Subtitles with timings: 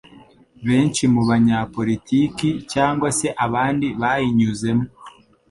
[0.67, 4.85] benshi mu banyapolitiki cyangwa se abandi bayinyuzemo.